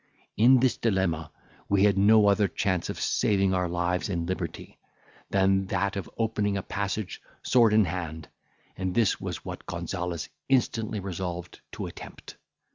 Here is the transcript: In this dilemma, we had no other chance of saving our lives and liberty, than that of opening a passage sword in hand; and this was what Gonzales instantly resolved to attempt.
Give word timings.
In 0.35 0.59
this 0.61 0.77
dilemma, 0.77 1.31
we 1.69 1.83
had 1.83 1.95
no 1.95 2.25
other 2.25 2.47
chance 2.47 2.89
of 2.89 2.99
saving 2.99 3.53
our 3.53 3.69
lives 3.69 4.09
and 4.09 4.27
liberty, 4.27 4.79
than 5.29 5.67
that 5.67 5.95
of 5.95 6.09
opening 6.17 6.57
a 6.57 6.63
passage 6.63 7.21
sword 7.43 7.71
in 7.71 7.85
hand; 7.85 8.27
and 8.75 8.95
this 8.95 9.21
was 9.21 9.45
what 9.45 9.67
Gonzales 9.67 10.27
instantly 10.49 10.99
resolved 10.99 11.59
to 11.73 11.85
attempt. 11.85 12.35